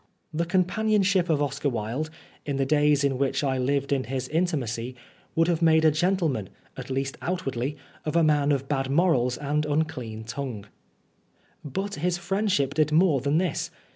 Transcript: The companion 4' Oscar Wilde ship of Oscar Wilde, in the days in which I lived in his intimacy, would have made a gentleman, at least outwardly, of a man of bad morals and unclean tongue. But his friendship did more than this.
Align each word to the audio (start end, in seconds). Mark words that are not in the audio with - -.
The 0.33 0.47
companion 0.47 1.03
4' 1.03 1.03
Oscar 1.03 1.05
Wilde 1.05 1.05
ship 1.05 1.29
of 1.29 1.41
Oscar 1.43 1.69
Wilde, 1.69 2.09
in 2.47 2.55
the 2.57 2.65
days 2.65 3.03
in 3.03 3.19
which 3.19 3.43
I 3.43 3.59
lived 3.59 3.91
in 3.93 4.05
his 4.05 4.27
intimacy, 4.29 4.95
would 5.35 5.47
have 5.47 5.61
made 5.61 5.85
a 5.85 5.91
gentleman, 5.91 6.49
at 6.75 6.89
least 6.89 7.19
outwardly, 7.21 7.77
of 8.03 8.15
a 8.15 8.23
man 8.23 8.51
of 8.51 8.67
bad 8.67 8.89
morals 8.89 9.37
and 9.37 9.63
unclean 9.63 10.23
tongue. 10.23 10.65
But 11.63 11.93
his 12.01 12.17
friendship 12.17 12.73
did 12.73 12.91
more 12.91 13.21
than 13.21 13.37
this. 13.37 13.69